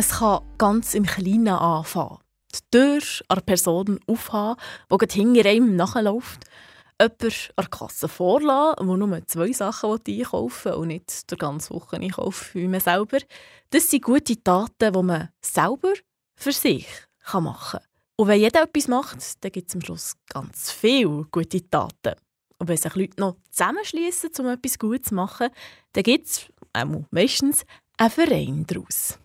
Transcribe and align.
Es 0.00 0.12
kann 0.12 0.40
ganz 0.56 0.94
im 0.94 1.04
Kleinen 1.04 1.48
anfangen. 1.48 2.20
Die 2.54 2.70
Tür 2.70 3.02
an 3.28 3.36
der 3.36 3.42
Person 3.42 4.00
aufhaben, 4.06 4.58
die 4.90 5.12
hinter 5.12 5.46
einem 5.46 5.76
nachläuft. 5.76 6.46
Jemand 6.98 7.52
an 7.56 7.70
Kasse 7.70 8.08
vorlassen, 8.08 8.86
der 8.88 8.96
nur 8.96 9.26
zwei 9.26 9.52
Sachen 9.52 10.00
einkaufen 10.08 10.64
will 10.64 10.78
und 10.78 10.88
nicht 10.88 11.30
die 11.30 11.36
ganze 11.36 11.74
Woche 11.74 11.96
einkaufen 11.96 12.62
wie 12.62 12.66
man 12.66 12.80
selber. 12.80 13.18
Das 13.68 13.90
sind 13.90 14.02
gute 14.04 14.42
Taten, 14.42 14.90
die 14.90 15.02
man 15.02 15.28
selber 15.42 15.92
für 16.34 16.52
sich 16.52 16.88
machen 17.34 17.78
kann. 17.78 17.86
Und 18.16 18.28
wenn 18.28 18.40
jeder 18.40 18.62
etwas 18.62 18.88
macht, 18.88 19.44
dann 19.44 19.52
gibt 19.52 19.68
es 19.68 19.74
am 19.74 19.82
Schluss 19.82 20.14
ganz 20.30 20.72
viele 20.72 21.26
gute 21.30 21.68
Taten. 21.68 22.18
Und 22.56 22.68
wenn 22.68 22.78
sich 22.78 22.94
Leute 22.94 23.20
noch 23.20 23.36
zusammenschließen, 23.50 24.30
um 24.38 24.46
etwas 24.46 24.78
Gutes 24.78 25.10
zu 25.10 25.14
machen, 25.14 25.50
dann 25.92 26.04
gibt 26.04 26.26
es 26.26 26.46
meistens 27.10 27.66
einen 27.98 28.10
Verein 28.10 28.64
daraus. 28.66 29.18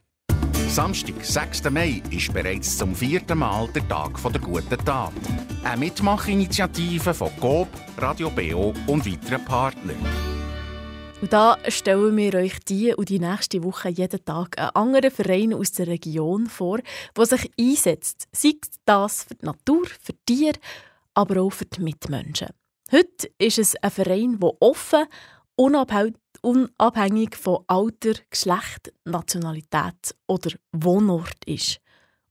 Samstag, 0.75 1.23
6. 1.23 1.69
Mai, 1.71 2.03
ist 2.11 2.33
bereits 2.33 2.77
zum 2.77 2.93
vierten 2.93 3.37
Mal 3.37 3.69
der 3.69 3.87
Tag 3.87 4.21
der 4.21 4.41
guten 4.41 4.77
Tat. 4.83 5.13
Eine 5.63 5.77
Mitmachinitiative 5.77 7.13
von 7.13 7.31
GOB, 7.39 7.69
Radio 7.97 8.29
BO 8.29 8.73
und 8.85 9.05
weiteren 9.05 9.45
Partnern. 9.45 9.95
Und 11.21 11.31
da 11.31 11.57
stellen 11.69 12.17
wir 12.17 12.33
euch 12.33 12.59
die 12.67 12.93
und 12.93 13.07
die 13.07 13.19
nächste 13.19 13.63
Woche 13.63 13.87
jeden 13.87 14.25
Tag 14.25 14.59
einen 14.59 14.71
anderen 14.71 15.11
Verein 15.11 15.53
aus 15.53 15.71
der 15.71 15.87
Region 15.87 16.47
vor, 16.47 16.79
der 17.15 17.25
sich 17.25 17.49
einsetzt. 17.57 18.27
Sei 18.33 18.55
das 18.83 19.23
für 19.23 19.35
die 19.35 19.45
Natur, 19.45 19.87
für 19.87 20.11
die 20.27 20.35
Tiere, 20.35 20.59
aber 21.13 21.41
auch 21.41 21.53
für 21.53 21.67
die 21.67 21.83
Mitmenschen. 21.83 22.49
Heute 22.91 23.31
ist 23.37 23.59
es 23.59 23.77
ein 23.77 23.91
Verein, 23.91 24.39
der 24.41 24.51
offen, 24.59 25.05
unabhängig 25.55 27.35
von 27.35 27.63
Alter, 27.67 28.13
Geschlecht, 28.29 28.93
Nationalität 29.05 30.15
oder 30.27 30.51
Wohnort 30.71 31.43
ist. 31.45 31.79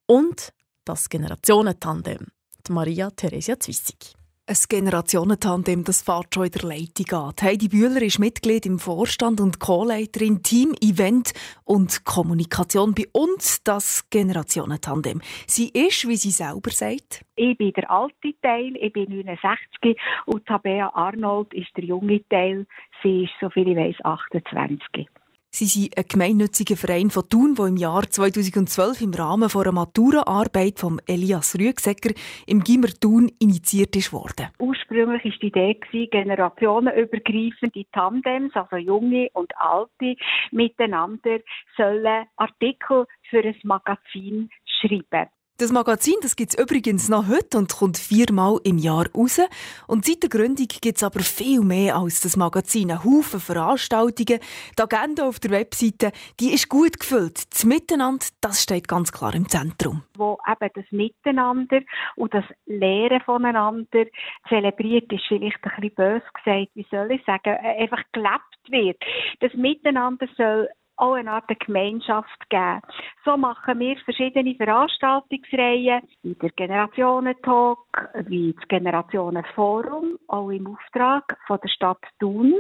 Und 0.07 0.53
das 0.85 1.09
Generationentandem, 1.09 2.27
Maria 2.69 3.11
Theresia 3.11 3.59
Zwissig. 3.59 4.15
Ein 4.47 4.57
Generationentandem, 4.69 5.85
das 5.85 6.03
fährt 6.03 6.35
schon 6.35 6.45
in 6.45 6.51
der 6.51 6.69
Leitung 6.69 7.19
an. 7.19 7.35
Heidi 7.41 7.69
Bühler 7.69 8.03
ist 8.03 8.19
Mitglied 8.19 8.67
im 8.67 8.79
Vorstand 8.79 9.41
und 9.41 9.59
Co-Leiterin 9.59 10.43
Team 10.43 10.75
Event 10.83 11.33
und 11.65 12.05
Kommunikation 12.05 12.95
bei 12.95 13.05
uns, 13.13 13.63
das 13.65 14.11
Generationentandem. 14.11 15.23
Sie 15.47 15.71
ist, 15.71 16.07
wie 16.07 16.17
sie 16.17 16.31
selber 16.31 16.69
sagt, 16.73 17.25
ich 17.37 17.57
bin 17.57 17.73
der 17.73 17.91
alte 17.91 18.35
Teil, 18.43 18.77
ich 18.77 18.93
bin 18.93 19.09
69 19.09 19.99
und 20.27 20.45
Tabea 20.45 20.91
Arnold 20.93 21.55
ist 21.55 21.75
der 21.79 21.85
junge 21.85 22.21
Teil. 22.29 22.67
Sie 23.03 23.25
ist, 23.25 23.33
soviel 23.41 23.69
ich 23.69 23.77
weiß, 23.79 24.05
28. 24.05 25.09
Sie 25.57 25.67
sind 25.67 25.97
ein 25.97 26.05
gemeinnütziger 26.09 26.77
Verein 26.77 27.11
von 27.11 27.29
Thun, 27.29 27.55
der 27.55 27.67
im 27.67 27.77
Jahr 27.77 28.03
2012 28.03 29.03
im 29.03 29.15
Rahmen 29.15 29.49
einer 29.55 29.71
Maturaarbeit 29.71 30.81
von 30.81 31.01
Elias 31.07 31.57
Rüegsecker 31.57 32.11
im 32.49 32.65
Gimmer 32.65 32.89
Thun 32.89 33.31
initiiert 33.39 33.95
worden. 34.13 34.49
Ursprünglich 34.59 35.23
war 35.23 35.39
die 35.41 35.47
Idee, 35.47 36.09
generationenübergreifende 36.11 37.85
Tandems, 37.93 38.51
also 38.57 38.75
junge 38.79 39.29
und 39.35 39.53
alte, 39.57 40.17
miteinander 40.51 41.39
sollen 41.77 42.27
Artikel 42.35 43.07
für 43.31 43.45
ein 43.45 43.55
Magazin 43.63 44.51
schreiben. 44.67 45.31
Das 45.57 45.71
Magazin 45.71 46.17
das 46.21 46.35
gibt 46.35 46.53
es 46.53 46.59
übrigens 46.61 47.09
noch 47.09 47.29
heute 47.29 47.59
und 47.59 47.73
kommt 47.73 47.97
viermal 47.97 48.59
im 48.65 48.77
Jahr 48.77 49.07
raus. 49.15 49.41
Und 49.87 50.05
seit 50.05 50.25
der 50.25 50.29
Gründung 50.29 50.67
gibt 50.67 50.97
es 50.97 51.05
aber 51.05 51.21
viel 51.21 51.61
mehr 51.61 51.95
als 51.95 52.23
das 52.23 52.37
Magazin. 52.37 52.91
Ein 52.91 53.05
Haufen 53.05 53.39
Veranstaltungen. 53.39 54.41
Die 54.77 54.83
Agenda 54.83 55.29
auf 55.29 55.39
der 55.39 55.53
Webseite 55.53 56.11
die 56.41 56.53
ist 56.55 56.69
gut 56.69 56.99
gefüllt. 56.99 57.53
Das 57.53 57.65
Miteinander 57.65 58.27
das 58.41 58.65
steht 58.65 58.89
ganz 58.89 59.13
klar 59.13 59.33
im 59.33 59.49
Zentrum. 59.49 60.03
Wo 60.17 60.39
eben 60.45 60.71
das 60.75 60.91
Miteinander 60.91 61.83
und 62.17 62.35
das 62.35 62.45
Lehren 62.67 63.21
voneinander 63.21 64.07
zelebriert 64.49 65.13
ist, 65.13 65.23
vielleicht 65.29 65.63
ein 65.63 65.71
bisschen 65.71 65.95
böse 65.95 66.27
gesagt, 66.35 66.71
wie 66.75 66.87
soll 66.91 67.13
ich 67.13 67.25
sagen, 67.27 67.57
einfach 67.79 68.03
gelebt 68.13 68.43
wird. 68.71 68.97
Das 69.39 69.55
Miteinander 69.55 70.27
soll 70.37 70.69
auch 70.97 71.15
eine 71.15 71.31
Art 71.33 71.49
Gemeinschaft 71.61 72.49
geben. 72.51 72.81
So 73.25 73.37
machen 73.37 73.79
wir 73.81 73.97
verschiedene 73.99 74.55
Veranstaltungsreihen, 74.55 76.03
wie 76.23 76.35
der 76.35 76.51
Generationentalk, 76.51 77.79
wie 78.27 78.53
das 78.53 78.69
Generationenforum, 78.69 80.19
auch 80.29 80.51
im 80.51 80.67
Auftrag 80.67 81.37
von 81.47 81.59
der 81.63 81.69
Stadt 81.69 82.03
Thun. 82.21 82.55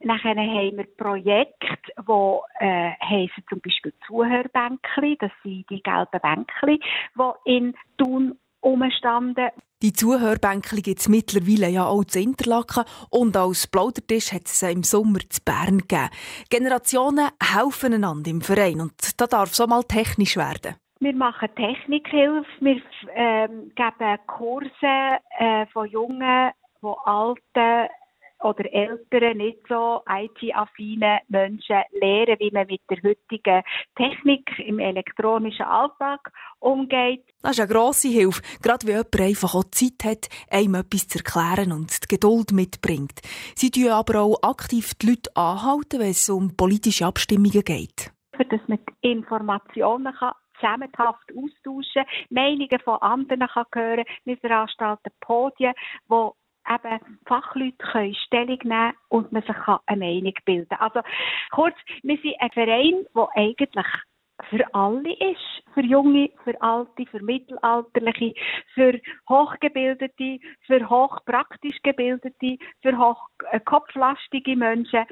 Nachher 0.00 0.36
haben 0.36 0.76
wir 0.76 0.86
Projekte, 0.96 1.78
die 1.96 2.64
äh, 2.64 2.90
heissen 3.00 3.44
zum 3.48 3.60
Beispiel 3.60 3.94
Zuhörbänkli, 4.06 5.16
das 5.18 5.30
sind 5.42 5.68
die 5.70 5.82
gelben 5.82 6.20
Bänkli, 6.20 6.80
die 7.16 7.56
in 7.56 7.74
Thun 7.96 8.38
umstanden. 8.60 9.50
Die 9.82 9.92
Zuhörbänke 9.92 10.80
gibt 10.80 11.00
es 11.00 11.08
mittlerweile 11.08 11.68
ja 11.68 11.86
auch 11.86 12.04
zu 12.04 12.18
Interlaken 12.18 12.84
und 13.10 13.36
als 13.36 13.66
Plaudertisch 13.66 14.32
hat 14.32 14.46
es 14.46 14.62
im 14.62 14.82
Sommer 14.82 15.20
zu 15.28 15.42
Bern 15.44 15.78
gegeben. 15.78 16.10
Generationen 16.48 17.28
helfen 17.42 17.92
einander 17.92 18.30
im 18.30 18.40
Verein 18.40 18.80
und 18.80 19.20
da 19.20 19.26
darf 19.26 19.52
es 19.52 19.60
auch 19.60 19.66
mal 19.66 19.82
technisch 19.82 20.36
werden. 20.36 20.76
Wir 21.00 21.14
machen 21.14 21.48
Technikhilfe, 21.54 22.48
wir 22.60 22.80
ähm, 23.14 23.72
geben 23.74 24.18
Kurse 24.26 25.18
äh, 25.38 25.66
von 25.66 25.86
jungen, 25.90 26.52
von 26.80 26.94
alten 27.04 27.88
oder 28.44 28.72
älteren, 28.72 29.38
nicht 29.38 29.60
so 29.68 30.02
IT-affinen 30.08 31.20
Menschen 31.28 31.82
lernen, 31.92 32.36
wie 32.38 32.50
man 32.50 32.66
mit 32.66 32.82
der 32.90 32.98
heutigen 33.02 33.62
Technik 33.96 34.58
im 34.58 34.78
elektronischen 34.78 35.64
Alltag 35.64 36.30
umgeht. 36.60 37.24
Das 37.42 37.52
ist 37.52 37.60
eine 37.60 37.72
grosse 37.72 38.08
Hilfe, 38.08 38.42
gerade 38.62 38.86
wenn 38.86 38.96
jemand 38.96 39.20
einfach 39.20 39.54
auch 39.54 39.64
Zeit 39.64 40.04
hat, 40.04 40.28
einem 40.50 40.74
etwas 40.76 41.08
zu 41.08 41.18
erklären 41.18 41.72
und 41.72 41.90
die 42.02 42.08
Geduld 42.08 42.52
mitbringt. 42.52 43.20
Sie 43.54 43.70
tun 43.70 43.88
aber 43.88 44.20
auch 44.20 44.42
aktiv 44.42 44.94
die 44.94 45.10
Leute 45.10 45.30
anhalten, 45.34 46.00
wenn 46.00 46.10
es 46.10 46.28
um 46.28 46.54
politische 46.56 47.06
Abstimmungen 47.06 47.64
geht. 47.64 48.12
Für 48.36 48.44
das 48.44 48.60
man 48.66 48.78
Informationen 49.00 50.12
kann 50.14 50.32
zusammenhaft 50.60 51.30
austauschen, 51.32 52.04
Meinungen 52.30 52.80
von 52.84 53.00
anderen 53.00 53.48
kann 53.48 53.64
hören. 53.74 54.04
Wir 54.24 54.36
veranstalten 54.38 55.10
Podien, 55.20 55.74
wo 56.08 56.34
eben 56.68 57.18
Fachleute 57.26 57.76
können 57.78 58.14
Stellung 58.14 58.58
nehmen 58.62 58.92
und 59.08 59.32
man 59.32 59.42
sich 59.42 59.56
eine 59.86 59.98
Meinung 59.98 60.34
bilden 60.44 60.68
kann. 60.68 60.78
Also 60.78 61.00
kurz, 61.52 61.76
wir 62.02 62.16
sind 62.18 62.34
ein 62.40 62.50
Verein, 62.50 63.06
der 63.14 63.28
eigentlich 63.34 63.86
für 64.50 64.74
alle 64.74 65.12
ist. 65.12 65.62
Für 65.74 65.82
Junge, 65.82 66.30
für 66.44 66.60
Alte, 66.60 67.06
für 67.10 67.22
Mittelalterliche, 67.22 68.34
für 68.74 69.00
Hochgebildete, 69.28 70.38
für 70.66 70.88
hochpraktisch 70.88 71.76
Gebildete, 71.82 72.58
für 72.82 72.96
hochkopflastige 72.96 74.56
Menschen, 74.56 75.04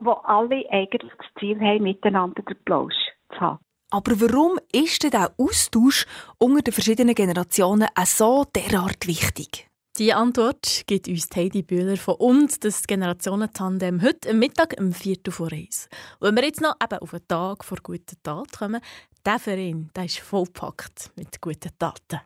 die 0.00 0.08
alle 0.24 0.64
eigentlich 0.70 1.12
das 1.18 1.26
Ziel 1.38 1.60
haben, 1.60 1.84
miteinander 1.84 2.42
den 2.42 2.56
Plausch 2.64 2.94
zu 3.32 3.40
haben. 3.40 3.58
Aber 3.90 4.12
warum 4.20 4.58
ist 4.72 5.02
denn 5.02 5.10
der 5.10 5.32
Austausch 5.38 6.06
unter 6.38 6.62
den 6.62 6.72
verschiedenen 6.72 7.14
Generationen 7.14 7.88
so 8.04 8.44
derart 8.56 9.06
wichtig? 9.06 9.68
Die 9.98 10.14
Antwort 10.14 10.84
gibt 10.86 11.06
uns 11.06 11.28
Heidi 11.36 11.62
Bühler 11.62 11.98
von 11.98 12.14
uns, 12.14 12.58
das 12.58 12.84
Generationentandem, 12.84 14.00
heute 14.00 14.30
am 14.30 14.38
Mittag 14.38 14.74
um 14.80 14.94
4 14.94 15.18
vor 15.28 15.52
1. 15.52 15.90
Und 16.18 16.28
wenn 16.28 16.36
wir 16.36 16.44
jetzt 16.44 16.62
noch 16.62 16.76
eben 16.82 16.98
auf 16.98 17.10
den 17.10 17.28
Tag 17.28 17.62
vor 17.62 17.76
guten 17.82 18.16
Tat 18.22 18.52
kommen, 18.56 18.80
der 19.26 19.38
Verein 19.38 19.90
der 19.94 20.06
ist 20.06 20.20
vollpackt 20.20 21.10
mit 21.16 21.38
guten 21.42 21.68
Taten. 21.78 22.22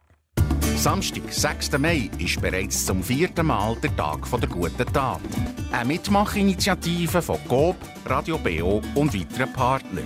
Samstag, 0.76 1.24
6. 1.28 1.76
Mai, 1.78 2.08
ist 2.18 2.40
bereits 2.40 2.86
zum 2.86 3.02
vierten 3.02 3.46
Mal 3.46 3.74
der 3.82 3.96
Tag 3.96 4.30
der 4.30 4.48
guten 4.48 4.92
Tat. 4.92 5.20
Eine 5.72 5.86
Mitmachinitiative 5.86 7.20
von 7.20 7.38
GOB, 7.48 7.76
Radio 8.04 8.38
BO 8.38 8.80
und 8.94 9.12
weiteren 9.12 9.52
Partnern. 9.52 10.04